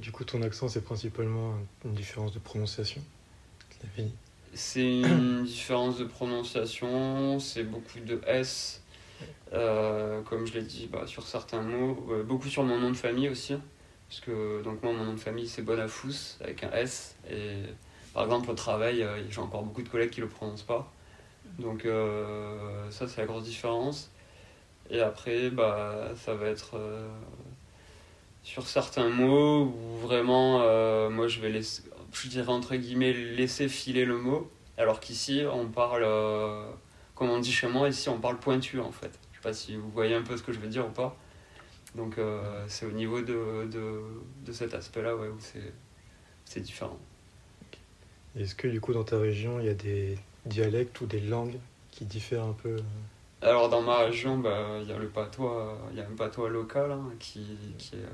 Du 0.00 0.12
coup, 0.12 0.24
ton 0.24 0.40
accent, 0.42 0.68
c'est 0.68 0.84
principalement 0.84 1.54
une 1.84 1.94
différence 1.94 2.32
de 2.32 2.38
prononciation. 2.38 3.02
C'est 4.54 5.00
une 5.00 5.44
différence 5.44 5.98
de 5.98 6.04
prononciation, 6.04 7.40
c'est 7.40 7.64
beaucoup 7.64 7.98
de 7.98 8.20
S, 8.26 8.81
euh, 8.81 8.81
comme 9.52 10.46
je 10.46 10.54
l'ai 10.54 10.62
dit, 10.62 10.88
bah, 10.90 11.06
sur 11.06 11.26
certains 11.26 11.62
mots, 11.62 12.06
euh, 12.10 12.22
beaucoup 12.22 12.48
sur 12.48 12.62
mon 12.62 12.78
nom 12.78 12.90
de 12.90 12.96
famille 12.96 13.28
aussi, 13.28 13.54
parce 14.08 14.20
que 14.20 14.62
donc 14.62 14.82
moi 14.82 14.92
mon 14.92 15.04
nom 15.04 15.14
de 15.14 15.20
famille 15.20 15.48
c'est 15.48 15.62
Bonafous 15.62 16.36
avec 16.40 16.64
un 16.64 16.70
S, 16.72 17.16
et 17.30 17.62
par 18.14 18.24
exemple 18.24 18.50
au 18.50 18.54
travail 18.54 19.02
euh, 19.02 19.22
j'ai 19.30 19.40
encore 19.40 19.62
beaucoup 19.62 19.82
de 19.82 19.88
collègues 19.88 20.10
qui 20.10 20.20
le 20.20 20.28
prononcent 20.28 20.66
pas, 20.66 20.90
donc 21.58 21.84
euh, 21.84 22.90
ça 22.90 23.08
c'est 23.08 23.20
la 23.20 23.26
grosse 23.26 23.44
différence. 23.44 24.10
Et 24.90 25.00
après 25.00 25.48
bah 25.50 26.10
ça 26.16 26.34
va 26.34 26.48
être 26.48 26.76
euh, 26.76 27.08
sur 28.42 28.66
certains 28.66 29.08
mots 29.08 29.64
où 29.64 29.96
vraiment, 29.98 30.60
euh, 30.62 31.08
moi 31.08 31.28
je 31.28 31.40
vais 31.40 31.48
laisser, 31.48 31.82
je 32.12 32.28
dirais 32.28 32.48
entre 32.48 32.74
guillemets, 32.76 33.12
laisser 33.12 33.68
filer 33.68 34.04
le 34.04 34.18
mot, 34.18 34.50
alors 34.76 35.00
qu'ici 35.00 35.42
on 35.50 35.68
parle, 35.68 36.02
euh, 36.04 36.64
comme 37.14 37.30
on 37.30 37.38
dit 37.38 37.52
chez 37.52 37.68
moi, 37.68 37.88
ici 37.88 38.08
on 38.08 38.18
parle 38.18 38.38
pointu 38.38 38.80
en 38.80 38.92
fait. 38.92 39.18
Je 39.32 39.38
sais 39.38 39.42
pas 39.42 39.52
si 39.52 39.76
vous 39.76 39.90
voyez 39.90 40.14
un 40.14 40.22
peu 40.22 40.36
ce 40.36 40.42
que 40.42 40.52
je 40.52 40.60
veux 40.60 40.68
dire 40.68 40.86
ou 40.86 40.90
pas. 40.90 41.16
Donc 41.94 42.18
euh, 42.18 42.64
c'est 42.68 42.86
au 42.86 42.92
niveau 42.92 43.20
de, 43.20 43.68
de, 43.70 44.02
de 44.44 44.52
cet 44.52 44.74
aspect-là 44.74 45.14
ouais, 45.14 45.28
où 45.28 45.38
c'est, 45.38 46.60
différent. 46.60 46.98
Est-ce 48.36 48.54
que 48.54 48.68
du 48.68 48.80
coup 48.80 48.92
dans 48.92 49.04
ta 49.04 49.18
région 49.18 49.58
il 49.60 49.66
y 49.66 49.70
a 49.70 49.74
des 49.74 50.18
dialectes 50.46 51.00
ou 51.00 51.06
des 51.06 51.20
langues 51.20 51.58
qui 51.90 52.04
diffèrent 52.04 52.44
un 52.44 52.52
peu 52.52 52.76
euh? 52.76 52.80
Alors 53.42 53.68
dans 53.68 53.82
ma 53.82 53.98
région, 53.98 54.38
bah, 54.38 54.78
il 54.80 54.88
y 54.88 54.92
a 54.92 54.98
le 54.98 55.08
patois, 55.08 55.76
il 55.90 55.98
y 55.98 56.00
a 56.00 56.06
un 56.06 56.14
patois 56.14 56.48
local 56.48 56.92
hein, 56.92 57.10
qui, 57.18 57.44
qui 57.76 57.96
est, 57.96 57.98
euh, 57.98 58.08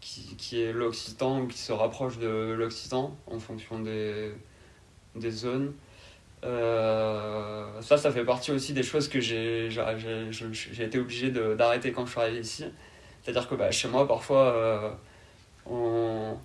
qui, 0.00 0.36
qui 0.36 0.60
est 0.60 0.72
l'occitan 0.72 1.40
ou 1.40 1.46
qui 1.46 1.58
se 1.58 1.72
rapproche 1.72 2.18
de 2.18 2.52
l'occitan 2.52 3.16
en 3.26 3.38
fonction 3.38 3.80
des, 3.80 4.32
des 5.16 5.30
zones. 5.30 5.72
Euh, 6.44 7.64
ça, 7.80 7.96
ça 7.96 8.10
fait 8.10 8.24
partie 8.24 8.50
aussi 8.52 8.72
des 8.72 8.82
choses 8.82 9.08
que 9.08 9.20
j'ai 9.20 9.68
été 10.80 10.98
obligé 10.98 11.30
de- 11.30 11.54
d'arrêter 11.54 11.92
quand 11.92 12.04
je 12.06 12.10
suis 12.12 12.20
arrivé 12.20 12.40
ici. 12.40 12.64
C'est-à-dire 13.22 13.48
que 13.48 13.54
bah, 13.54 13.70
chez 13.70 13.88
moi, 13.88 14.06
parfois, 14.08 14.46
euh, 14.54 14.90
on- 15.66 16.36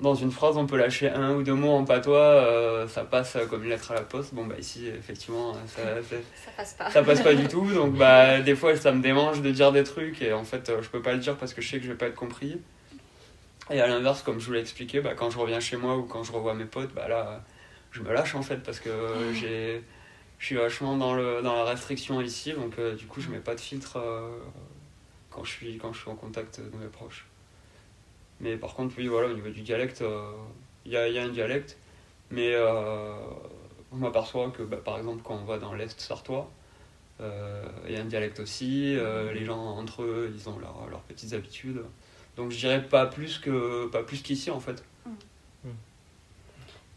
dans 0.00 0.14
une 0.14 0.30
phrase, 0.30 0.56
on 0.58 0.66
peut 0.66 0.76
lâcher 0.76 1.08
un 1.08 1.34
ou 1.34 1.42
deux 1.42 1.54
mots 1.54 1.72
en 1.72 1.84
patois, 1.84 2.18
euh, 2.18 2.86
ça 2.88 3.04
passe 3.04 3.38
comme 3.48 3.62
une 3.62 3.70
lettre 3.70 3.92
à 3.92 3.94
la 3.94 4.02
poste. 4.02 4.34
Bon, 4.34 4.44
bah 4.44 4.56
ici, 4.58 4.88
effectivement, 4.88 5.54
ça, 5.68 5.82
passe 6.56 6.74
pas. 6.74 6.90
ça 6.90 7.02
passe 7.02 7.22
pas 7.22 7.34
du 7.34 7.48
tout. 7.48 7.72
Donc, 7.72 7.94
bah, 7.94 8.40
des 8.40 8.54
fois, 8.54 8.76
ça 8.76 8.92
me 8.92 9.00
démange 9.00 9.40
de 9.40 9.50
dire 9.50 9.72
des 9.72 9.84
trucs 9.84 10.20
et 10.20 10.32
en 10.34 10.44
fait, 10.44 10.70
je 10.82 10.88
peux 10.88 11.00
pas 11.00 11.12
le 11.12 11.18
dire 11.20 11.36
parce 11.36 11.54
que 11.54 11.62
je 11.62 11.68
sais 11.70 11.78
que 11.78 11.84
je 11.84 11.90
vais 11.92 11.96
pas 11.96 12.06
être 12.08 12.14
compris. 12.14 12.60
Et 13.70 13.80
à 13.80 13.86
l'inverse, 13.86 14.22
comme 14.22 14.38
je 14.38 14.46
vous 14.46 14.52
l'ai 14.52 14.60
expliqué, 14.60 15.00
bah, 15.00 15.14
quand 15.16 15.30
je 15.30 15.38
reviens 15.38 15.60
chez 15.60 15.76
moi 15.76 15.96
ou 15.96 16.02
quand 16.02 16.22
je 16.24 16.32
revois 16.32 16.54
mes 16.54 16.66
potes, 16.66 16.92
bah 16.94 17.08
là, 17.08 17.42
je 17.96 18.02
me 18.02 18.12
lâche 18.12 18.34
en 18.34 18.42
fait 18.42 18.58
parce 18.62 18.78
que 18.80 18.90
j'ai. 19.34 19.82
Je 20.38 20.44
suis 20.46 20.56
vachement 20.56 20.98
dans, 20.98 21.14
le, 21.14 21.40
dans 21.40 21.56
la 21.56 21.64
restriction 21.64 22.20
ici, 22.20 22.52
donc 22.52 22.78
euh, 22.78 22.94
du 22.94 23.06
coup 23.06 23.22
je 23.22 23.30
mets 23.30 23.38
pas 23.38 23.54
de 23.54 23.60
filtre 23.60 23.96
euh, 23.96 24.28
quand, 25.30 25.44
je 25.44 25.50
suis, 25.50 25.78
quand 25.78 25.94
je 25.94 26.00
suis 26.02 26.10
en 26.10 26.14
contact 26.14 26.60
de 26.60 26.76
mes 26.76 26.88
proches. 26.88 27.24
Mais 28.40 28.56
par 28.58 28.74
contre, 28.74 28.94
oui, 28.98 29.06
voilà, 29.06 29.28
au 29.28 29.32
niveau 29.32 29.48
du 29.48 29.62
dialecte, 29.62 30.02
euh, 30.02 30.30
il 30.84 30.92
y, 30.92 30.96
a, 30.98 31.08
il 31.08 31.14
y 31.14 31.18
a 31.18 31.22
un 31.22 31.30
dialecte, 31.30 31.78
mais 32.30 32.54
on 33.92 33.96
m'aperçoit 33.96 34.50
que 34.50 34.62
bah, 34.62 34.76
par 34.76 34.98
exemple 34.98 35.22
quand 35.24 35.36
on 35.36 35.44
va 35.46 35.56
dans 35.58 35.72
l'Est 35.72 35.98
sartois, 35.98 36.50
il 37.20 37.92
y 37.92 37.96
a 37.96 38.00
un 38.02 38.04
dialecte 38.04 38.40
aussi, 38.40 38.94
les 39.34 39.44
gens 39.46 39.58
entre 39.58 40.02
eux 40.02 40.30
ils 40.36 40.48
ont 40.50 40.58
leur- 40.58 40.86
leurs 40.90 41.00
petites 41.00 41.32
habitudes. 41.32 41.80
Donc 42.36 42.50
je 42.50 42.58
dirais 42.58 42.82
pas 42.86 43.06
plus 43.06 43.38
que 43.38 43.86
pas 43.86 44.02
plus 44.02 44.20
qu'ici 44.22 44.50
en 44.50 44.60
fait. 44.60 44.84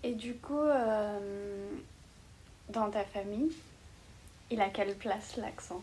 Et 0.03 0.13
du 0.13 0.35
coup, 0.35 0.59
euh, 0.61 1.19
dans 2.69 2.89
ta 2.89 3.03
famille, 3.03 3.51
il 4.49 4.61
a 4.61 4.69
quelle 4.69 4.95
place 4.95 5.35
l'accent? 5.37 5.81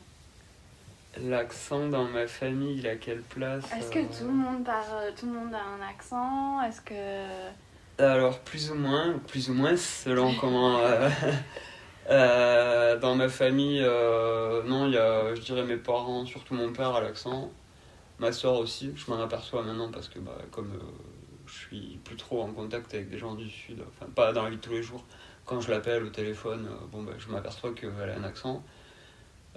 L'accent 1.18 1.88
dans 1.88 2.04
ma 2.04 2.26
famille, 2.26 2.78
il 2.78 2.86
a 2.86 2.96
quelle 2.96 3.22
place 3.22 3.64
Est-ce 3.72 3.90
que 3.90 3.98
euh, 4.00 4.02
tout 4.18 4.24
le 4.24 4.32
monde 4.34 4.64
parle, 4.64 5.14
tout 5.18 5.26
le 5.26 5.32
monde 5.32 5.54
a 5.54 5.62
un 5.62 5.80
accent? 5.88 6.60
Est-ce 6.62 6.80
que 6.82 8.02
Alors, 8.02 8.38
plus 8.40 8.70
ou 8.70 8.74
moins, 8.74 9.18
plus 9.26 9.48
ou 9.50 9.54
moins, 9.54 9.76
selon 9.76 10.34
comment. 10.40 10.78
euh, 10.80 11.08
euh, 12.10 12.98
dans 12.98 13.14
ma 13.14 13.28
famille, 13.28 13.80
euh, 13.82 14.62
non, 14.64 14.86
il 14.86 14.92
y 14.94 14.98
a, 14.98 15.34
je 15.34 15.40
dirais, 15.40 15.64
mes 15.64 15.76
parents, 15.78 16.24
surtout 16.26 16.54
mon 16.54 16.72
père, 16.72 16.94
à 16.94 17.00
l'accent. 17.00 17.50
Ma 18.18 18.32
soeur 18.32 18.54
aussi, 18.54 18.92
je 18.96 19.10
m'en 19.10 19.20
aperçois 19.22 19.62
maintenant 19.62 19.90
parce 19.90 20.08
que, 20.08 20.18
bah, 20.18 20.36
comme 20.50 20.72
euh, 20.74 20.80
je 21.46 21.54
suis 21.54 21.98
plus 22.04 22.16
trop 22.16 22.42
en 22.42 22.52
contact 22.52 22.94
avec 22.94 23.08
des 23.08 23.18
gens 23.18 23.34
du 23.34 23.48
Sud, 23.48 23.82
enfin, 23.88 24.10
pas 24.14 24.32
dans 24.32 24.42
la 24.44 24.50
vie 24.50 24.56
de 24.56 24.62
tous 24.62 24.72
les 24.72 24.82
jours, 24.82 25.04
quand 25.44 25.60
je 25.60 25.70
l'appelle 25.70 26.02
au 26.04 26.10
téléphone, 26.10 26.66
euh, 26.70 26.86
bon, 26.90 27.02
bah, 27.02 27.12
je 27.18 27.28
m'aperçois 27.28 27.72
qu'elle 27.72 27.90
a 27.90 28.18
un 28.18 28.24
accent. 28.24 28.64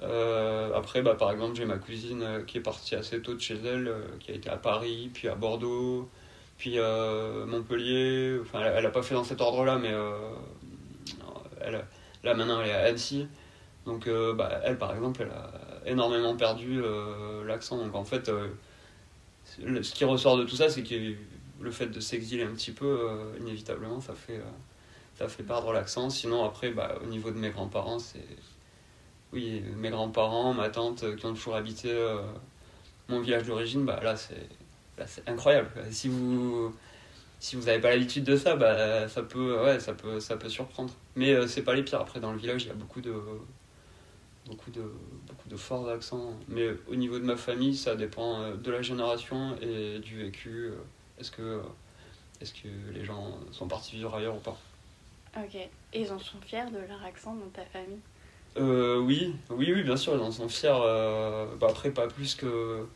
Euh, 0.01 0.73
après, 0.75 1.01
bah, 1.01 1.15
par 1.15 1.31
exemple, 1.31 1.55
j'ai 1.55 1.65
ma 1.65 1.77
cousine 1.77 2.21
euh, 2.23 2.43
qui 2.43 2.57
est 2.57 2.61
partie 2.61 2.95
assez 2.95 3.21
tôt 3.21 3.33
de 3.33 3.41
chez 3.41 3.57
elle, 3.65 3.93
qui 4.19 4.31
a 4.31 4.35
été 4.35 4.49
à 4.49 4.57
Paris, 4.57 5.09
puis 5.13 5.27
à 5.27 5.35
Bordeaux, 5.35 6.09
puis 6.57 6.75
euh, 6.77 7.45
Montpellier. 7.45 8.37
Enfin, 8.41 8.61
elle, 8.61 8.73
elle 8.77 8.85
a 8.85 8.91
pas 8.91 9.01
fait 9.01 9.15
dans 9.15 9.23
cet 9.23 9.41
ordre-là, 9.41 9.77
mais 9.77 9.93
elle, 11.61 11.83
là 12.23 12.33
maintenant 12.33 12.61
elle 12.61 12.69
est 12.69 12.73
à 12.73 12.83
Annecy. 12.85 13.27
Donc, 13.85 14.07
bah, 14.35 14.61
elle, 14.63 14.77
par 14.77 14.93
exemple, 14.93 15.21
elle 15.23 15.31
a 15.31 15.51
énormément 15.89 16.35
perdu 16.35 16.81
l'accent. 17.45 17.77
Donc, 17.77 17.95
en 17.95 18.03
fait, 18.03 18.31
ce 19.45 19.93
qui 19.93 20.05
ressort 20.05 20.37
de 20.37 20.43
tout 20.43 20.55
ça, 20.55 20.69
c'est 20.69 20.83
que 20.83 21.13
le 21.61 21.71
fait 21.71 21.87
de 21.87 21.99
s'exiler 21.99 22.43
un 22.43 22.53
petit 22.53 22.71
peu, 22.71 22.85
euh, 22.85 23.37
inévitablement, 23.39 24.01
ça 24.01 24.13
fait, 24.13 24.37
euh, 24.37 24.43
ça 25.17 25.27
fait 25.27 25.43
perdre 25.43 25.73
l'accent. 25.73 26.09
Sinon, 26.09 26.43
après, 26.45 26.71
bah, 26.71 26.95
au 27.03 27.07
niveau 27.07 27.31
de 27.31 27.37
mes 27.37 27.49
grands-parents, 27.49 27.99
c'est. 27.99 28.25
Oui, 29.31 29.61
mes 29.77 29.91
grands-parents, 29.91 30.53
ma 30.53 30.69
tante 30.69 31.03
euh, 31.03 31.15
qui 31.15 31.25
ont 31.25 31.33
toujours 31.33 31.55
habité 31.55 31.95
mon 33.09 33.21
village 33.21 33.43
d'origine, 33.43 33.85
bah, 33.85 33.99
là, 34.03 34.15
c'est 34.15 34.47
c'est 35.07 35.27
incroyable. 35.29 35.69
Si 35.91 36.09
vous 36.09 36.75
si 37.39 37.55
vous 37.55 37.63
n'avez 37.63 37.79
pas 37.79 37.91
l'habitude 37.91 38.25
de 38.25 38.35
ça, 38.35 38.55
bah, 38.55 39.07
ça 39.07 39.23
peut 39.23 39.63
ouais, 39.63 39.79
ça 39.79 39.93
peut 39.93 40.19
ça 40.19 40.37
peut 40.37 40.49
surprendre. 40.49 40.93
Mais 41.15 41.33
euh, 41.33 41.47
c'est 41.47 41.63
pas 41.63 41.73
les 41.75 41.83
pires. 41.83 42.01
Après, 42.01 42.19
dans 42.19 42.31
le 42.33 42.37
village, 42.37 42.63
il 42.63 42.67
y 42.67 42.71
a 42.71 42.73
beaucoup 42.73 43.01
de 43.01 43.13
beaucoup 44.47 44.71
de 44.71 44.81
beaucoup 45.27 45.49
de 45.49 45.55
forts 45.57 45.89
accents. 45.89 46.33
Mais 46.49 46.69
au 46.87 46.95
niveau 46.95 47.19
de 47.19 47.25
ma 47.25 47.37
famille, 47.37 47.75
ça 47.75 47.95
dépend 47.95 48.51
de 48.55 48.71
la 48.71 48.81
génération 48.81 49.55
et 49.61 49.99
du 49.99 50.17
vécu. 50.17 50.71
Est-ce 51.19 51.31
que 51.31 51.61
est-ce 52.41 52.53
que 52.53 52.67
les 52.93 53.03
gens 53.03 53.37
sont 53.51 53.67
partis 53.67 53.97
vivre 53.97 54.15
ailleurs 54.15 54.35
ou 54.35 54.39
pas 54.39 54.57
Ok. 55.37 55.55
Et 55.55 55.69
ils 56.01 56.11
en 56.11 56.19
sont 56.19 56.39
fiers 56.41 56.65
de 56.71 56.79
leur 56.87 57.03
accent 57.03 57.35
dans 57.35 57.49
ta 57.49 57.65
famille 57.65 57.99
Euh, 58.57 58.97
oui, 58.99 59.35
oui, 59.49 59.71
oui, 59.73 59.83
bien 59.83 59.97
sûr, 59.97 60.15
ils 60.15 60.21
en 60.21 60.31
sont 60.31 60.49
fiers. 60.49 60.71
euh, 60.73 61.45
bah 61.59 61.67
après, 61.69 61.91
pas 61.91 62.07
plus 62.07 62.35
que. 62.35 62.87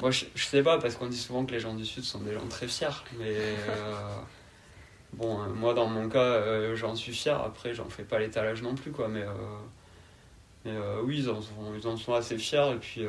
Moi, 0.00 0.10
je, 0.10 0.24
je 0.34 0.44
sais 0.44 0.62
pas, 0.62 0.78
parce 0.78 0.96
qu'on 0.96 1.06
dit 1.06 1.16
souvent 1.18 1.44
que 1.44 1.52
les 1.52 1.60
gens 1.60 1.74
du 1.74 1.84
Sud 1.84 2.04
sont 2.04 2.20
des 2.20 2.32
gens 2.32 2.46
très 2.48 2.68
fiers. 2.68 2.88
Mais. 3.18 3.34
euh, 3.68 4.16
bon, 5.12 5.42
euh, 5.42 5.48
moi, 5.48 5.74
dans 5.74 5.86
mon 5.88 6.08
cas, 6.08 6.74
j'en 6.76 6.94
suis 6.94 7.12
fier. 7.12 7.38
Après, 7.40 7.74
j'en 7.74 7.88
fais 7.88 8.04
pas 8.04 8.18
l'étalage 8.20 8.62
non 8.62 8.74
plus, 8.74 8.92
quoi. 8.92 9.08
Mais. 9.08 9.24
mais 10.64 10.72
oui, 11.02 11.18
ils 11.18 11.30
en, 11.30 11.40
sont, 11.42 11.74
ils 11.76 11.86
en 11.88 11.96
sont 11.96 12.14
assez 12.14 12.38
fiers. 12.38 12.70
Et 12.72 12.78
puis. 12.78 13.04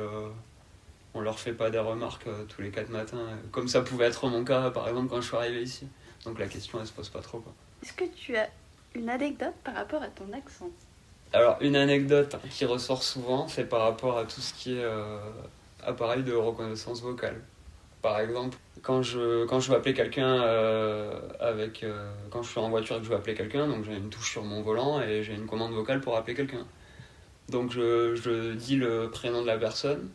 On 1.13 1.22
leur 1.22 1.39
fait 1.39 1.53
pas 1.53 1.70
des 1.70 1.79
remarques 1.79 2.27
euh, 2.27 2.43
tous 2.46 2.62
les 2.62 2.72
quatre 2.72 2.89
matins, 2.89 3.17
euh, 3.17 3.36
comme 3.51 3.67
ça 3.67 3.82
pouvait 3.82 4.05
être 4.05 4.27
mon 4.27 4.43
cas, 4.43 4.72
par 4.72 4.88
exemple, 4.88 5.10
quand 5.10 5.22
je 5.22 5.27
suis 5.27 5.38
arrivé 5.38 5.62
ici. 5.62 5.88
Donc 6.25 6.39
la 6.39 6.48
question, 6.48 6.79
elle 6.79 6.88
se 6.88 6.93
pose 6.93 7.10
pas 7.10 7.22
trop, 7.22 7.39
quoi. 7.39 7.53
Est-ce 7.84 7.93
que 7.93 8.05
tu 8.15 8.36
as 8.38 8.50
une 8.96 9.10
anecdote 9.10 9.53
par 9.63 9.75
rapport 9.75 10.01
à 10.01 10.08
ton 10.08 10.32
accent? 10.34 10.70
Alors, 11.34 11.58
une 11.62 11.75
anecdote 11.75 12.36
qui 12.51 12.65
ressort 12.65 13.03
souvent, 13.03 13.48
c'est 13.48 13.65
par 13.65 13.82
rapport 13.82 14.17
à 14.17 14.25
tout 14.25 14.39
ce 14.39 14.53
qui 14.53 14.77
est 14.77 14.84
euh, 14.84 15.17
appareil 15.84 16.24
de 16.24 16.34
reconnaissance 16.34 17.01
vocale. 17.01 17.41
Par 18.03 18.20
exemple, 18.20 18.58
quand 18.82 19.01
je, 19.01 19.46
quand 19.46 19.60
je 19.60 19.72
veux 19.72 19.77
appeler 19.77 19.93
quelqu'un 19.93 20.43
euh, 20.43 21.20
avec. 21.39 21.84
euh, 21.84 22.12
quand 22.29 22.43
je 22.43 22.50
suis 22.50 22.60
en 22.60 22.70
voiture 22.70 22.98
et 22.98 23.00
que 23.00 23.05
je 23.05 23.10
veux 23.10 23.15
appeler 23.15 23.34
quelqu'un, 23.34 23.67
donc 23.67 23.86
j'ai 23.86 23.96
une 23.96 24.10
touche 24.10 24.32
sur 24.32 24.43
mon 24.43 24.62
volant 24.62 25.01
et 25.01 25.24
j'ai 25.24 25.34
une 25.34 25.46
commande 25.46 25.72
vocale 25.72 26.01
pour 26.01 26.15
appeler 26.17 26.36
quelqu'un. 26.36 26.65
Donc 27.50 27.72
je, 27.72 28.15
je 28.15 28.53
dis 28.53 28.75
le 28.75 29.10
prénom 29.10 29.41
de 29.41 29.48
la 29.48 29.58
personne. 29.58 30.10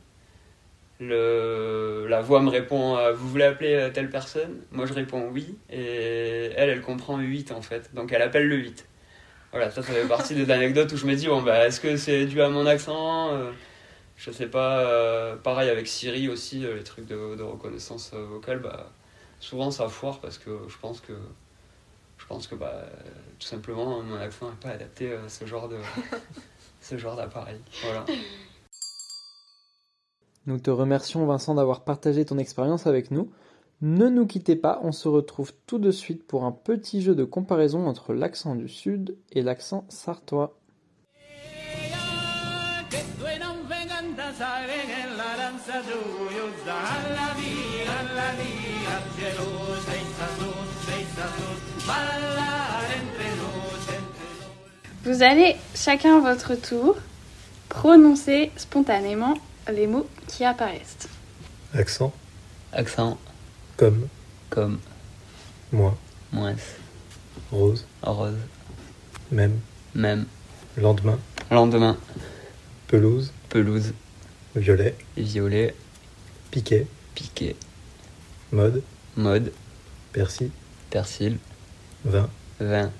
La 1.00 2.20
voix 2.22 2.40
me 2.40 2.50
répond 2.50 2.96
euh, 2.96 3.12
Vous 3.12 3.28
voulez 3.28 3.44
appeler 3.44 3.74
euh, 3.74 3.90
telle 3.90 4.10
personne? 4.10 4.60
Moi 4.72 4.86
je 4.86 4.92
réponds 4.92 5.28
oui. 5.32 5.56
Et 5.70 6.50
elle, 6.56 6.70
elle 6.70 6.80
comprend 6.82 7.18
8 7.18 7.52
en 7.52 7.62
fait. 7.62 7.94
Donc 7.94 8.12
elle 8.12 8.22
appelle 8.22 8.48
le 8.48 8.56
8. 8.56 8.86
Voilà, 9.52 9.70
ça, 9.70 9.80
fait 9.82 10.06
partie 10.06 10.34
des 10.34 10.50
anecdotes 10.50 10.92
où 10.92 10.96
je 10.98 11.06
me 11.06 11.14
dis, 11.14 11.26
bon, 11.26 11.40
bah, 11.40 11.66
est-ce 11.66 11.80
que 11.80 11.96
c'est 11.96 12.26
dû 12.26 12.42
à 12.42 12.50
mon 12.50 12.66
accent 12.66 13.32
Euh, 13.32 13.50
Je 14.18 14.30
sais 14.30 14.46
pas. 14.48 14.80
euh, 14.80 15.36
pareil 15.36 15.70
avec 15.70 15.86
Siri 15.88 16.28
aussi, 16.28 16.58
les 16.60 16.84
trucs 16.84 17.06
de, 17.06 17.34
de 17.34 17.42
reconnaissance 17.42 18.12
vocale, 18.12 18.58
bah, 18.58 18.90
souvent 19.40 19.70
ça 19.70 19.88
foire 19.88 20.18
parce 20.20 20.36
que 20.36 20.50
je 20.68 20.76
pense 20.76 21.00
que, 21.00 21.14
je 22.18 22.26
pense 22.26 22.46
que 22.46 22.56
bah, 22.56 22.84
tout 23.38 23.46
simplement, 23.46 24.02
mon 24.02 24.16
accent 24.20 24.50
n'est 24.50 24.56
pas 24.56 24.70
adapté 24.74 25.12
à 25.14 25.28
ce 25.28 25.46
genre 25.46 25.68
de, 25.68 25.78
ce 26.82 26.98
genre 26.98 27.16
d'appareil. 27.16 27.60
Voilà. 27.82 28.04
Nous 30.48 30.58
te 30.58 30.70
remercions 30.70 31.26
Vincent 31.26 31.54
d'avoir 31.54 31.82
partagé 31.84 32.24
ton 32.24 32.38
expérience 32.38 32.86
avec 32.86 33.10
nous. 33.10 33.30
Ne 33.82 34.08
nous 34.08 34.26
quittez 34.26 34.56
pas, 34.56 34.80
on 34.82 34.92
se 34.92 35.06
retrouve 35.06 35.52
tout 35.66 35.78
de 35.78 35.90
suite 35.90 36.26
pour 36.26 36.44
un 36.44 36.52
petit 36.52 37.02
jeu 37.02 37.14
de 37.14 37.24
comparaison 37.24 37.86
entre 37.86 38.14
l'accent 38.14 38.54
du 38.54 38.66
sud 38.66 39.14
et 39.30 39.42
l'accent 39.42 39.84
sartois. 39.90 40.58
Vous 55.04 55.22
allez 55.22 55.56
chacun 55.74 56.20
votre 56.20 56.54
tour 56.54 56.96
prononcer 57.68 58.50
spontanément 58.56 59.34
les 59.72 59.86
mots 59.86 60.06
qui 60.26 60.44
apparaissent. 60.44 61.08
Accent, 61.74 62.12
Accent. 62.72 63.18
comme, 63.76 64.08
Comme. 64.50 64.78
moi, 65.72 65.96
Moins. 66.32 66.56
rose, 67.50 67.84
Rose. 68.02 68.36
même, 69.30 69.58
Même. 69.94 70.26
lendemain, 70.76 71.18
Lendemain. 71.50 71.96
pelouse, 72.86 73.32
Pelouse. 73.48 73.92
violet, 74.56 74.94
Violet. 75.16 75.74
piquet, 76.50 76.86
Piqué. 77.14 77.56
mode, 78.52 78.82
Mode. 79.16 79.52
persil, 80.12 80.50
Persil. 80.90 81.38
vin, 82.04 82.28
Vin. 82.60 82.90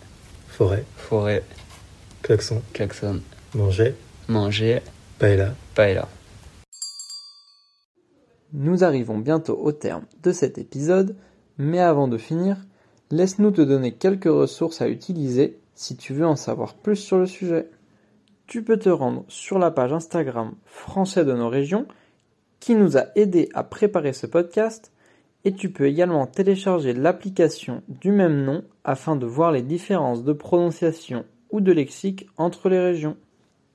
forêt, 0.49 0.85
Forêt. 0.97 1.43
klaxon, 2.23 2.63
Klaxon. 2.75 3.21
manger, 3.55 3.95
Manger. 4.29 4.81
paella, 5.19 5.55
Paella. 5.75 6.09
Nous 8.61 8.83
arrivons 8.83 9.19
bientôt 9.19 9.57
au 9.57 9.71
terme 9.71 10.03
de 10.25 10.33
cet 10.33 10.59
épisode, 10.59 11.15
mais 11.59 11.79
avant 11.79 12.09
de 12.09 12.19
finir, 12.19 12.57
laisse-nous 13.13 13.53
te 13.53 13.61
donner 13.61 13.93
quelques 13.93 14.25
ressources 14.25 14.83
à 14.83 14.89
utiliser 14.89 15.61
si 15.77 15.97
tu 15.97 16.13
veux 16.13 16.27
en 16.27 16.35
savoir 16.35 16.75
plus 16.75 16.97
sur 16.97 17.19
le 17.19 17.27
sujet. 17.27 17.71
Tu 18.49 18.65
peux 18.65 18.77
te 18.77 18.89
rendre 18.89 19.25
sur 19.29 19.61
la 19.61 19.71
page 19.71 19.93
Instagram 19.93 20.55
Français 20.65 21.25
de 21.25 21.35
nos 21.35 21.49
régions 21.49 21.87
qui 22.59 22.75
nous 22.75 22.99
a 22.99 23.05
aidé 23.15 23.49
à 23.55 23.63
préparer 23.63 24.13
ce 24.13 24.27
podcast 24.27 24.91
et 25.45 25.53
tu 25.53 25.71
peux 25.71 25.87
également 25.87 26.27
télécharger 26.27 26.95
l'application 26.95 27.85
du 27.87 28.11
même 28.11 28.43
nom 28.43 28.65
afin 28.83 29.15
de 29.15 29.25
voir 29.25 29.53
les 29.53 29.63
différences 29.63 30.25
de 30.25 30.33
prononciation 30.33 31.25
ou 31.53 31.61
de 31.61 31.71
lexique 31.71 32.27
entre 32.37 32.69
les 32.69 32.81
régions. 32.81 33.17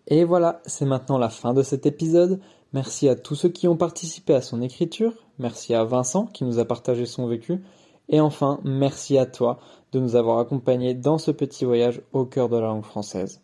Et 0.08 0.26
voilà, 0.26 0.62
c'est 0.66 0.84
maintenant 0.84 1.18
la 1.18 1.30
fin 1.30 1.54
de 1.54 1.64
cet 1.64 1.86
épisode. 1.86 2.42
Merci 2.74 3.08
à 3.08 3.16
tous 3.16 3.36
ceux 3.36 3.50
qui 3.50 3.68
ont 3.68 3.78
participé 3.78 4.34
à 4.34 4.42
son 4.42 4.60
écriture, 4.64 5.14
merci 5.38 5.76
à 5.76 5.84
Vincent 5.84 6.26
qui 6.26 6.44
nous 6.44 6.58
a 6.58 6.66
partagé 6.66 7.06
son 7.06 7.28
vécu, 7.28 7.62
et 8.10 8.20
enfin 8.20 8.60
merci 8.64 9.20
à 9.20 9.28
toi 9.28 9.60
de 9.92 10.00
nous 10.00 10.16
avoir 10.16 10.40
accompagnés 10.40 10.96
dans 10.96 11.20
ce 11.20 11.30
petit 11.30 11.66
voyage 11.66 12.02
au 12.14 12.26
cœur 12.26 12.50
de 12.50 12.58
la 12.58 12.68
langue 12.68 12.84
française. 12.84 13.42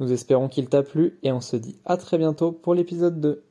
Nous 0.00 0.10
espérons 0.10 0.48
qu'il 0.48 0.70
t'a 0.70 0.82
plu 0.82 1.18
et 1.22 1.32
on 1.32 1.42
se 1.42 1.56
dit 1.56 1.76
à 1.84 1.98
très 1.98 2.16
bientôt 2.16 2.50
pour 2.50 2.74
l'épisode 2.74 3.20
2. 3.20 3.44